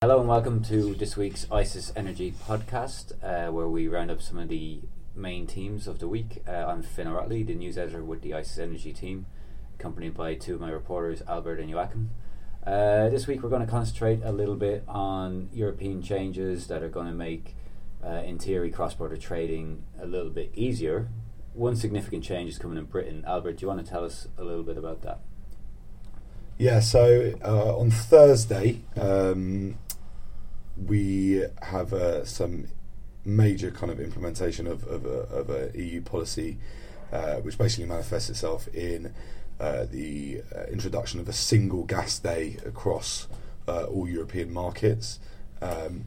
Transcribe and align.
Hello 0.00 0.20
and 0.20 0.28
welcome 0.28 0.62
to 0.62 0.94
this 0.94 1.16
week's 1.16 1.44
ICIS 1.46 1.90
Energy 1.96 2.32
podcast, 2.46 3.14
uh, 3.20 3.50
where 3.50 3.66
we 3.66 3.88
round 3.88 4.12
up 4.12 4.22
some 4.22 4.38
of 4.38 4.48
the 4.48 4.78
main 5.16 5.44
themes 5.44 5.88
of 5.88 5.98
the 5.98 6.06
week. 6.06 6.40
Uh, 6.46 6.52
I'm 6.52 6.84
Finn 6.84 7.08
O'Reilly, 7.08 7.42
the 7.42 7.56
news 7.56 7.76
editor 7.76 8.04
with 8.04 8.22
the 8.22 8.30
ICIS 8.30 8.60
Energy 8.60 8.92
team, 8.92 9.26
accompanied 9.76 10.14
by 10.14 10.36
two 10.36 10.54
of 10.54 10.60
my 10.60 10.70
reporters, 10.70 11.20
Albert 11.26 11.58
and 11.58 11.68
Joachim. 11.68 12.10
Uh, 12.64 13.08
this 13.08 13.26
week 13.26 13.42
we're 13.42 13.48
going 13.48 13.66
to 13.66 13.68
concentrate 13.68 14.20
a 14.22 14.30
little 14.30 14.54
bit 14.54 14.84
on 14.86 15.48
European 15.52 16.00
changes 16.00 16.68
that 16.68 16.80
are 16.80 16.88
going 16.88 17.08
to 17.08 17.12
make, 17.12 17.56
uh, 18.06 18.22
in 18.24 18.38
theory, 18.38 18.70
cross-border 18.70 19.16
trading 19.16 19.82
a 20.00 20.06
little 20.06 20.30
bit 20.30 20.52
easier. 20.54 21.08
One 21.54 21.74
significant 21.74 22.22
change 22.22 22.50
is 22.50 22.58
coming 22.58 22.78
in 22.78 22.84
Britain. 22.84 23.24
Albert, 23.26 23.54
do 23.54 23.62
you 23.62 23.68
want 23.68 23.84
to 23.84 23.90
tell 23.90 24.04
us 24.04 24.28
a 24.38 24.44
little 24.44 24.62
bit 24.62 24.78
about 24.78 25.02
that? 25.02 25.18
Yeah, 26.56 26.78
so 26.78 27.34
uh, 27.44 27.76
on 27.76 27.90
Thursday, 27.90 28.82
um, 28.96 29.76
we 30.86 31.44
have 31.62 31.92
uh, 31.92 32.24
some 32.24 32.68
major 33.24 33.70
kind 33.70 33.92
of 33.92 34.00
implementation 34.00 34.66
of, 34.66 34.86
of, 34.86 35.04
a, 35.04 35.08
of 35.08 35.50
a 35.50 35.78
EU 35.78 36.00
policy, 36.00 36.58
uh, 37.12 37.36
which 37.36 37.58
basically 37.58 37.86
manifests 37.86 38.30
itself 38.30 38.68
in 38.68 39.12
uh, 39.60 39.86
the 39.90 40.42
uh, 40.54 40.64
introduction 40.64 41.20
of 41.20 41.28
a 41.28 41.32
single 41.32 41.84
gas 41.84 42.18
day 42.18 42.56
across 42.64 43.26
uh, 43.66 43.84
all 43.84 44.08
European 44.08 44.52
markets. 44.52 45.18
Um, 45.60 46.04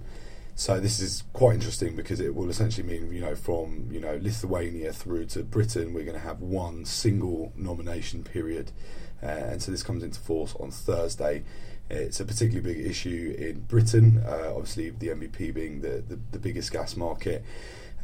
so 0.56 0.80
this 0.80 1.00
is 1.00 1.24
quite 1.34 1.56
interesting 1.56 1.96
because 1.96 2.20
it 2.20 2.36
will 2.36 2.50
essentially 2.50 2.88
mean, 2.88 3.12
you 3.12 3.22
know, 3.22 3.36
from 3.36 3.88
you 3.92 4.00
know 4.00 4.20
Lithuania 4.22 4.94
through 4.94 5.26
to 5.28 5.44
Britain, 5.44 5.94
we're 5.94 6.06
going 6.06 6.18
to 6.18 6.24
have 6.24 6.42
one 6.42 6.86
single 6.86 7.52
nomination 7.56 8.24
period, 8.24 8.72
uh, 9.24 9.26
and 9.26 9.62
so 9.62 9.72
this 9.72 9.84
comes 9.84 10.04
into 10.04 10.20
force 10.20 10.56
on 10.60 10.72
Thursday. 10.72 11.44
It's 11.92 12.22
a 12.22 12.26
particularly 12.26 12.74
big 12.74 12.86
issue 12.86 13.36
in 13.38 13.62
Britain, 13.64 14.24
uh, 14.26 14.54
obviously 14.56 14.92
the 14.92 15.10
NBP 15.10 15.54
being 15.54 15.82
the, 15.82 16.02
the, 16.08 16.18
the, 16.32 16.40
biggest 16.40 16.72
gas 16.72 16.96
market, 16.96 17.44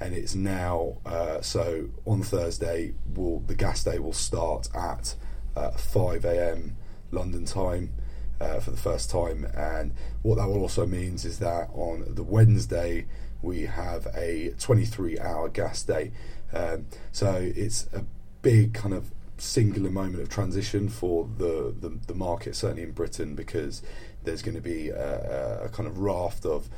and 0.02 0.14
it's 0.14 0.36
now 0.36 0.98
uh, 1.06 1.40
so 1.40 1.88
on 2.06 2.22
Thursday. 2.22 2.94
Will 3.16 3.40
the 3.40 3.56
gas 3.56 3.86
day 3.86 3.98
will 3.98 4.12
start 4.12 4.68
at 4.76 5.16
uh, 5.56 5.72
5 5.72 6.26
a.m. 6.26 6.76
London 7.12 7.46
time 7.46 7.94
uh, 8.42 8.60
for 8.60 8.72
the 8.72 8.78
first 8.78 9.10
time, 9.10 9.46
and 9.56 9.94
what 10.22 10.36
that 10.36 10.48
also 10.48 10.86
means 10.86 11.24
is 11.24 11.40
that 11.40 11.70
on 11.74 12.14
the 12.14 12.24
Wednesday 12.24 13.06
we 13.42 13.62
have 13.62 14.08
a 14.08 14.52
23-hour 14.58 15.48
gas 15.50 15.84
day. 15.84 16.12
Um, 16.52 16.88
so 17.14 17.36
it's 17.56 17.88
a 17.94 18.04
big 18.42 18.74
kind 18.74 18.94
of 18.94 19.12
singular 19.38 19.90
moment 19.90 20.22
of 20.22 20.30
transition 20.30 20.90
for 20.90 21.28
the, 21.38 21.74
the, 21.80 21.98
the 22.08 22.14
market, 22.14 22.56
certainly 22.56 22.84
in 22.84 22.92
Britain, 22.92 23.36
because 23.36 23.82
there's 24.24 24.42
going 24.42 24.56
to 24.56 24.62
be 24.62 24.90
a, 24.90 25.66
a, 25.66 25.70
kind 25.70 25.88
of 25.88 26.00
raft 26.00 26.46
of 26.46 26.70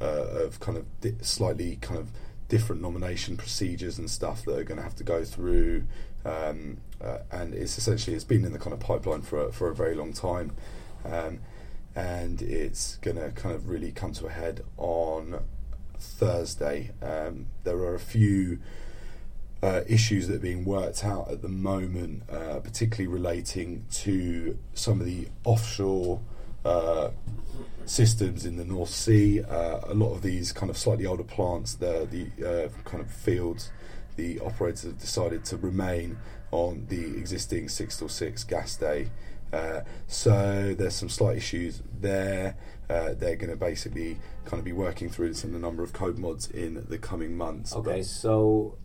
uh, 0.00 0.44
of 0.44 0.60
kind 0.60 0.76
of 0.76 0.84
di- 1.00 1.14
slightly 1.22 1.76
kind 1.76 1.98
of 1.98 2.10
different 2.48 2.82
nomination 2.82 3.36
procedures 3.36 3.98
and 3.98 4.10
stuff 4.10 4.44
that 4.44 4.58
are 4.58 4.64
going 4.64 4.76
to 4.76 4.82
have 4.82 4.96
to 4.96 5.04
go 5.04 5.24
through. 5.24 5.84
Um, 6.24 6.78
uh, 7.00 7.18
and 7.30 7.54
it's 7.54 7.78
essentially 7.78 8.14
it's 8.14 8.24
been 8.24 8.44
in 8.44 8.52
the 8.52 8.58
kind 8.58 8.72
of 8.72 8.80
pipeline 8.80 9.22
for 9.22 9.46
a, 9.46 9.52
for 9.52 9.68
a 9.68 9.74
very 9.74 9.94
long 9.94 10.12
time, 10.12 10.52
um, 11.04 11.40
and 11.94 12.42
it's 12.42 12.96
going 12.96 13.16
to 13.16 13.30
kind 13.30 13.54
of 13.54 13.68
really 13.68 13.92
come 13.92 14.12
to 14.14 14.26
a 14.26 14.30
head 14.30 14.62
on 14.76 15.40
Thursday. 15.98 16.90
Um, 17.00 17.46
there 17.64 17.76
are 17.76 17.94
a 17.94 18.00
few 18.00 18.58
uh, 19.62 19.82
issues 19.88 20.28
that 20.28 20.36
are 20.36 20.40
being 20.40 20.64
worked 20.64 21.04
out 21.04 21.30
at 21.30 21.42
the 21.42 21.48
moment, 21.48 22.22
uh, 22.30 22.60
particularly 22.60 23.06
relating 23.06 23.84
to 23.90 24.58
some 24.74 25.00
of 25.00 25.06
the 25.06 25.28
offshore 25.44 26.20
uh, 26.64 27.10
systems 27.86 28.44
in 28.44 28.56
the 28.56 28.64
North 28.64 28.90
Sea. 28.90 29.42
Uh, 29.42 29.80
a 29.84 29.94
lot 29.94 30.12
of 30.12 30.22
these 30.22 30.52
kind 30.52 30.68
of 30.68 30.76
slightly 30.76 31.06
older 31.06 31.24
plants, 31.24 31.74
the, 31.74 32.06
the 32.10 32.64
uh, 32.64 32.68
kind 32.84 33.02
of 33.02 33.10
fields, 33.10 33.70
the 34.16 34.40
operators 34.40 34.82
have 34.82 34.98
decided 34.98 35.44
to 35.46 35.56
remain 35.56 36.18
on 36.50 36.86
the 36.88 37.16
existing 37.16 37.68
6 37.68 37.96
till 37.96 38.08
6 38.08 38.44
gas 38.44 38.76
day. 38.76 39.08
Uh, 39.52 39.80
so 40.06 40.74
there's 40.76 40.94
some 40.94 41.08
slight 41.08 41.36
issues 41.36 41.82
there. 42.00 42.56
they're 42.88 43.36
going 43.36 43.50
to 43.50 43.56
basically 43.56 44.18
kind 44.44 44.58
of 44.58 44.64
be 44.64 44.72
working 44.72 45.08
through 45.08 45.32
some 45.32 45.50
of 45.50 45.54
the 45.54 45.66
number 45.66 45.82
of 45.82 45.92
code 45.92 46.18
mods 46.18 46.50
in 46.50 46.84
the 46.88 46.98
coming 46.98 47.36
months. 47.36 47.74
Okay, 47.74 48.02
so 48.02 48.76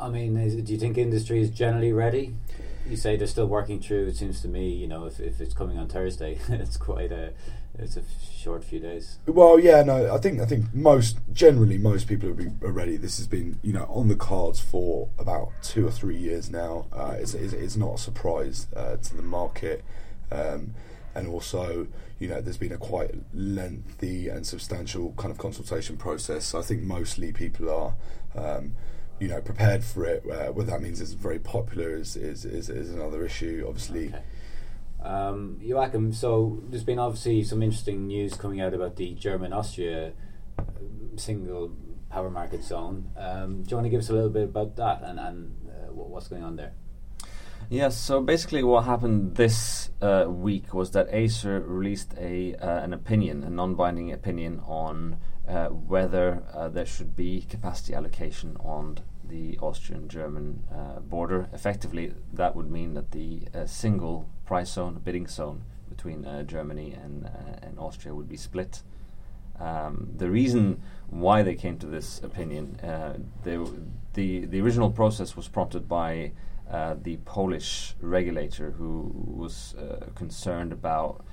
I 0.00 0.08
mean, 0.08 0.36
is, 0.36 0.54
do 0.56 0.72
you 0.72 0.78
think 0.78 0.96
industry 0.96 1.40
is 1.40 1.50
generally 1.50 1.92
ready? 1.92 2.34
You 2.88 2.96
say 2.96 3.16
they're 3.16 3.26
still 3.26 3.46
working 3.46 3.80
through. 3.80 4.06
It 4.06 4.16
seems 4.16 4.40
to 4.42 4.48
me, 4.48 4.70
you 4.70 4.86
know, 4.86 5.04
if, 5.04 5.20
if 5.20 5.40
it's 5.40 5.52
coming 5.52 5.78
on 5.78 5.88
Thursday, 5.88 6.38
it's 6.48 6.76
quite 6.76 7.12
a 7.12 7.32
it's 7.78 7.96
a 7.96 8.02
short 8.36 8.64
few 8.64 8.80
days. 8.80 9.18
Well, 9.26 9.58
yeah, 9.58 9.82
no, 9.82 10.12
I 10.12 10.18
think 10.18 10.40
I 10.40 10.46
think 10.46 10.74
most 10.74 11.18
generally 11.32 11.78
most 11.78 12.08
people 12.08 12.30
are, 12.30 12.72
ready. 12.72 12.96
This 12.96 13.18
has 13.18 13.26
been 13.26 13.58
you 13.62 13.72
know 13.72 13.84
on 13.84 14.08
the 14.08 14.16
cards 14.16 14.58
for 14.58 15.08
about 15.18 15.50
two 15.62 15.86
or 15.86 15.90
three 15.90 16.16
years 16.16 16.50
now. 16.50 16.86
Uh, 16.92 17.16
it's, 17.18 17.34
it's, 17.34 17.52
it's 17.52 17.76
not 17.76 17.94
a 17.94 17.98
surprise 17.98 18.66
uh, 18.74 18.96
to 18.96 19.16
the 19.16 19.22
market, 19.22 19.84
um, 20.32 20.74
and 21.14 21.28
also 21.28 21.86
you 22.18 22.28
know 22.28 22.40
there's 22.40 22.56
been 22.56 22.72
a 22.72 22.78
quite 22.78 23.14
lengthy 23.32 24.28
and 24.28 24.46
substantial 24.46 25.12
kind 25.16 25.30
of 25.30 25.38
consultation 25.38 25.96
process. 25.96 26.46
So 26.46 26.58
I 26.58 26.62
think 26.62 26.82
mostly 26.82 27.32
people 27.32 27.70
are. 27.70 27.94
Um, 28.34 28.74
you 29.20 29.28
know 29.28 29.40
prepared 29.40 29.84
for 29.84 30.04
it. 30.04 30.24
Uh, 30.28 30.52
what 30.52 30.66
that 30.66 30.80
means 30.80 31.00
is 31.00 31.14
very 31.14 31.38
popular 31.38 31.96
is 31.96 32.16
is, 32.16 32.44
is, 32.44 32.70
is 32.70 32.94
another 32.94 33.24
issue. 33.24 33.64
Obviously. 33.66 34.08
Okay. 34.08 34.22
Um, 35.02 35.58
Joachim, 35.60 36.12
so 36.12 36.60
there's 36.68 36.84
been 36.84 36.98
obviously 36.98 37.44
some 37.44 37.62
interesting 37.62 38.08
news 38.08 38.34
coming 38.34 38.60
out 38.60 38.74
about 38.74 38.96
the 38.96 39.14
German 39.14 39.52
Austria 39.52 40.12
uh, 40.58 40.62
single 41.16 41.72
power 42.10 42.30
market 42.30 42.64
zone. 42.64 43.10
Um, 43.16 43.62
do 43.62 43.70
you 43.70 43.76
want 43.76 43.86
to 43.86 43.90
give 43.90 44.00
us 44.00 44.10
a 44.10 44.12
little 44.12 44.30
bit 44.30 44.44
about 44.44 44.76
that 44.76 45.02
and, 45.04 45.20
and 45.20 45.54
uh, 45.68 45.92
what's 45.92 46.26
going 46.28 46.42
on 46.42 46.56
there? 46.56 46.72
Yes, 47.70 47.98
so 47.98 48.22
basically 48.22 48.64
what 48.64 48.84
happened 48.84 49.36
this 49.36 49.90
uh, 50.00 50.24
week 50.26 50.72
was 50.72 50.92
that 50.92 51.08
ACER 51.10 51.60
released 51.60 52.14
a 52.18 52.54
uh, 52.54 52.82
an 52.82 52.92
opinion, 52.92 53.44
a 53.44 53.50
non-binding 53.50 54.10
opinion 54.10 54.60
on 54.66 55.18
uh, 55.48 55.68
whether 55.68 56.42
uh, 56.52 56.68
there 56.68 56.84
should 56.84 57.16
be 57.16 57.40
capacity 57.48 57.94
allocation 57.94 58.56
on 58.60 58.98
the 59.28 59.58
Austrian-German 59.58 60.62
uh, 60.72 61.00
border. 61.00 61.48
Effectively, 61.52 62.12
that 62.32 62.54
would 62.54 62.70
mean 62.70 62.94
that 62.94 63.12
the 63.12 63.42
uh, 63.54 63.66
single 63.66 64.28
price 64.44 64.72
zone, 64.72 65.00
bidding 65.02 65.26
zone 65.26 65.62
between 65.88 66.24
uh, 66.24 66.42
Germany 66.42 66.92
and, 66.92 67.26
uh, 67.26 67.30
and 67.62 67.78
Austria 67.78 68.14
would 68.14 68.28
be 68.28 68.36
split. 68.36 68.82
Um, 69.58 70.10
the 70.16 70.30
reason 70.30 70.82
why 71.08 71.42
they 71.42 71.54
came 71.54 71.78
to 71.78 71.86
this 71.86 72.22
opinion, 72.22 72.78
they, 73.42 73.58
the 74.12 74.46
the 74.46 74.60
original 74.60 74.90
process 74.90 75.34
was 75.34 75.48
prompted 75.48 75.88
by 75.88 76.32
the 77.02 77.16
Polish 77.24 77.94
regulator 78.00 78.70
who 78.70 79.10
was 79.14 79.74
concerned 80.14 80.72
about 80.72 81.24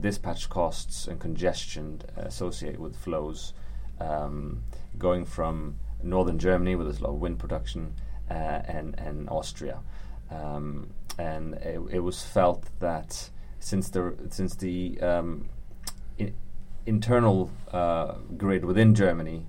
dispatch 0.00 0.48
costs 0.48 1.08
and 1.08 1.18
congestion 1.18 2.02
associated 2.16 2.78
with 2.78 2.94
flows 2.94 3.52
um, 4.02 4.62
going 4.98 5.24
from 5.24 5.76
northern 6.02 6.38
Germany, 6.38 6.74
where 6.74 6.84
there's 6.84 7.00
a 7.00 7.04
lot 7.04 7.10
of 7.10 7.20
wind 7.20 7.38
production, 7.38 7.94
uh, 8.30 8.34
and 8.34 8.98
and 8.98 9.28
Austria, 9.28 9.78
um, 10.30 10.90
and 11.18 11.54
it, 11.54 11.80
it, 11.90 11.98
was 12.00 12.22
felt 12.22 12.64
that 12.80 13.30
since 13.60 13.90
the 13.90 14.14
since 14.30 14.54
the 14.56 15.00
um, 15.00 15.48
in, 16.18 16.34
internal 16.86 17.50
uh, 17.72 18.14
grid 18.36 18.64
within 18.64 18.94
Germany 18.94 19.46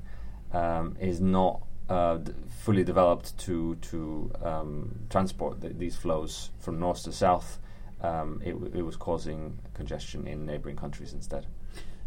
um, 0.52 0.96
is 1.00 1.20
not 1.22 1.62
uh, 1.90 2.20
fully 2.64 2.84
developed 2.84 3.38
to 3.40 3.76
to 3.76 4.32
um, 4.42 5.00
transport 5.10 5.62
th- 5.62 5.76
these 5.78 5.96
flows 5.96 6.52
from 6.60 6.80
north 6.80 7.04
to 7.04 7.12
south, 7.12 7.60
um, 8.02 8.42
it, 8.44 8.56
it 8.74 8.82
was 8.82 8.96
causing 8.96 9.58
congestion 9.74 10.28
in 10.28 10.46
neighboring 10.46 10.76
countries 10.76 11.14
instead. 11.14 11.46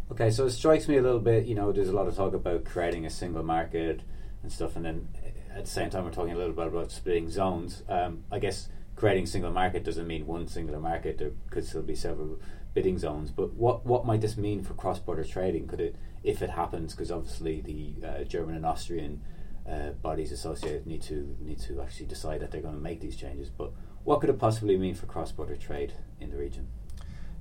Okay, 0.09 0.29
so 0.29 0.45
it 0.45 0.51
strikes 0.51 0.87
me 0.87 0.95
a 0.97 1.01
little 1.01 1.19
bit. 1.19 1.45
You 1.45 1.55
know, 1.55 1.73
there's 1.73 1.89
a 1.89 1.95
lot 1.95 2.07
of 2.07 2.15
talk 2.15 2.33
about 2.33 2.63
creating 2.63 3.05
a 3.05 3.09
single 3.09 3.43
market 3.43 4.01
and 4.41 4.51
stuff, 4.51 4.77
and 4.77 4.85
then 4.85 5.09
at 5.53 5.65
the 5.65 5.69
same 5.69 5.89
time, 5.89 6.05
we're 6.05 6.11
talking 6.11 6.31
a 6.31 6.37
little 6.37 6.53
bit 6.53 6.67
about 6.67 6.91
splitting 6.91 7.29
zones. 7.29 7.83
Um, 7.89 8.23
I 8.31 8.39
guess 8.39 8.69
creating 8.95 9.25
single 9.25 9.51
market 9.51 9.83
doesn't 9.83 10.07
mean 10.07 10.25
one 10.25 10.47
singular 10.47 10.79
market. 10.79 11.17
There 11.17 11.31
could 11.49 11.65
still 11.65 11.81
be 11.81 11.93
several 11.93 12.39
bidding 12.73 12.97
zones. 12.97 13.31
But 13.31 13.53
what 13.55 13.85
what 13.85 14.05
might 14.05 14.21
this 14.21 14.37
mean 14.37 14.63
for 14.63 14.73
cross 14.75 14.97
border 14.97 15.25
trading? 15.25 15.67
Could 15.67 15.81
it, 15.81 15.95
if 16.23 16.41
it 16.41 16.51
happens, 16.51 16.93
because 16.93 17.11
obviously 17.11 17.59
the 17.59 18.07
uh, 18.07 18.23
German 18.23 18.55
and 18.55 18.65
Austrian 18.65 19.21
uh, 19.69 19.89
bodies 20.01 20.31
associated 20.31 20.87
need 20.87 21.01
to 21.03 21.35
need 21.41 21.59
to 21.59 21.81
actually 21.81 22.05
decide 22.05 22.39
that 22.39 22.51
they're 22.51 22.61
going 22.61 22.75
to 22.75 22.81
make 22.81 23.01
these 23.01 23.17
changes. 23.17 23.49
But 23.49 23.71
what 24.05 24.21
could 24.21 24.29
it 24.29 24.39
possibly 24.39 24.77
mean 24.77 24.95
for 24.95 25.05
cross 25.05 25.33
border 25.33 25.57
trade 25.57 25.93
in 26.21 26.31
the 26.31 26.37
region? 26.37 26.67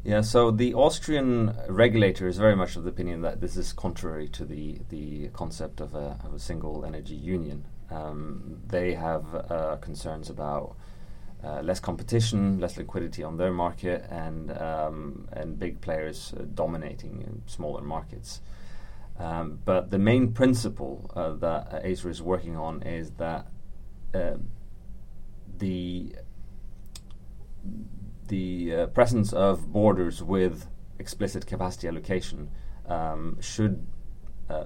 Yeah, 0.07 0.21
so 0.21 0.53
the 0.53 0.73
Austrian 0.75 1.53
regulator 1.69 2.29
is 2.29 2.39
very 2.39 2.55
much 2.55 2.77
of 2.77 2.85
the 2.85 2.91
opinion 2.91 3.23
that 3.23 3.41
this 3.41 3.57
is 3.57 3.73
contrary 3.73 4.29
to 4.29 4.45
the, 4.45 4.79
the 4.89 5.31
concept 5.31 5.81
of 5.81 5.97
a, 5.97 6.17
of 6.25 6.33
a 6.33 6.39
single 6.39 6.85
energy 6.85 7.17
union. 7.17 7.65
Um, 7.91 8.61
they 8.69 8.95
have 8.95 9.25
uh, 9.35 9.79
concerns 9.81 10.31
about 10.31 10.77
uh, 11.43 11.61
less 11.63 11.81
competition, 11.81 12.61
less 12.61 12.77
liquidity 12.77 13.25
on 13.25 13.37
their 13.37 13.51
market, 13.51 14.07
and 14.09 14.57
um, 14.57 15.27
and 15.33 15.59
big 15.59 15.81
players 15.81 16.33
uh, 16.39 16.45
dominating 16.55 17.43
smaller 17.47 17.83
markets. 17.83 18.43
Um, 19.19 19.59
but 19.65 19.91
the 19.91 19.99
main 19.99 20.33
principle 20.33 21.11
uh, 21.17 21.33
that 21.33 21.81
ACER 21.83 22.11
is 22.11 22.23
working 22.23 22.57
on 22.57 22.85
is 22.85 23.11
that 23.19 23.49
uh, 24.15 24.37
the 25.59 26.15
the 28.29 28.75
uh, 28.75 28.87
presence 28.89 29.33
of 29.33 29.73
borders 29.73 30.23
with 30.23 30.67
explicit 30.99 31.47
capacity 31.47 31.89
allocation 31.89 32.51
um, 32.89 33.39
should 33.41 33.87
uh, 34.49 34.65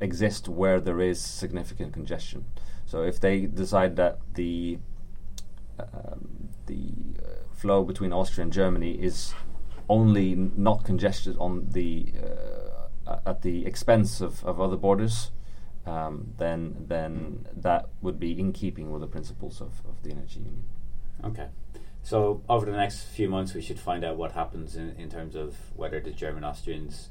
exist 0.00 0.48
where 0.48 0.80
there 0.80 1.00
is 1.00 1.20
significant 1.20 1.92
congestion. 1.92 2.44
So 2.86 3.02
if 3.02 3.20
they 3.20 3.46
decide 3.46 3.96
that 3.96 4.18
the 4.34 4.78
um, 5.78 6.48
the 6.66 6.92
uh, 7.22 7.54
flow 7.54 7.84
between 7.84 8.12
Austria 8.12 8.42
and 8.42 8.52
Germany 8.52 8.92
is 8.92 9.34
only 9.88 10.32
n- 10.32 10.52
not 10.56 10.84
congested 10.84 11.36
on 11.38 11.68
the 11.70 12.12
uh, 13.06 13.18
at 13.26 13.42
the 13.42 13.64
expense 13.66 14.20
of, 14.20 14.44
of 14.44 14.60
other 14.60 14.76
borders, 14.76 15.30
um, 15.86 16.34
then 16.38 16.84
then 16.88 17.46
that 17.56 17.88
would 18.02 18.18
be 18.18 18.38
in 18.38 18.52
keeping 18.52 18.90
with 18.90 19.00
the 19.00 19.06
principles 19.06 19.60
of, 19.60 19.82
of 19.88 20.02
the 20.02 20.10
energy 20.10 20.40
union. 20.40 20.64
Okay. 21.24 21.48
So 22.08 22.40
over 22.48 22.64
the 22.64 22.72
next 22.72 23.02
few 23.02 23.28
months, 23.28 23.52
we 23.52 23.60
should 23.60 23.78
find 23.78 24.02
out 24.02 24.16
what 24.16 24.32
happens 24.32 24.76
in, 24.76 24.96
in 24.96 25.10
terms 25.10 25.34
of 25.34 25.54
whether 25.76 26.00
the 26.00 26.10
German 26.10 26.42
Austrians 26.42 27.10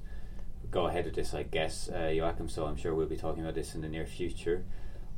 go 0.72 0.88
ahead 0.88 1.06
with 1.06 1.14
this. 1.14 1.36
I 1.36 1.44
guess 1.44 1.88
uh, 1.88 2.08
Joachim. 2.08 2.50
So 2.50 2.66
I'm 2.66 2.76
sure 2.76 2.96
we'll 2.96 3.06
be 3.06 3.16
talking 3.16 3.44
about 3.44 3.54
this 3.54 3.76
in 3.76 3.82
the 3.82 3.90
near 3.90 4.08
future. 4.08 4.66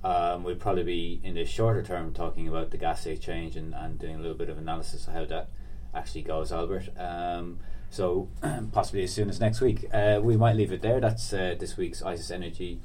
Um, 0.04 0.44
we'll 0.44 0.58
probably 0.58 0.84
be 0.84 1.22
in 1.24 1.36
the 1.36 1.46
shorter 1.46 1.82
term 1.82 2.14
talking 2.14 2.46
about 2.50 2.72
the 2.72 2.78
gas 2.78 3.06
exchange 3.06 3.56
and, 3.56 3.74
and 3.74 3.98
doing 3.98 4.16
a 4.16 4.18
little 4.18 4.36
bit 4.36 4.50
of 4.50 4.58
analysis 4.58 5.08
of 5.08 5.14
how 5.14 5.24
that 5.24 5.48
actually 5.96 6.24
goes, 6.24 6.52
Albert. 6.52 6.90
Um, 6.98 7.60
so 7.90 8.28
possibly 8.74 9.04
as 9.04 9.14
soon 9.14 9.30
as 9.30 9.40
next 9.40 9.62
week. 9.62 9.86
Uh, 9.94 10.20
we 10.22 10.36
might 10.36 10.58
leave 10.58 10.74
it 10.74 10.82
there. 10.82 11.00
That's 11.00 11.32
uh, 11.32 11.56
this 11.58 11.78
week's 11.78 12.02
ICIS 12.02 12.32
Energy 12.32 12.82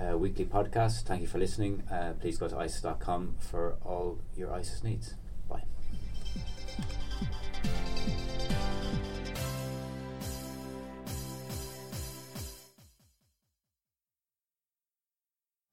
uh, 0.00 0.16
weekly 0.16 0.46
podcast. 0.46 1.02
Thank 1.02 1.20
you 1.20 1.28
for 1.28 1.36
listening. 1.36 1.82
Uh, 1.92 2.14
please 2.18 2.38
go 2.38 2.48
to 2.48 2.54
ICIS.com 2.54 3.36
for 3.38 3.76
all 3.84 4.20
your 4.34 4.48
ICIS 4.48 4.82
needs. 4.82 5.14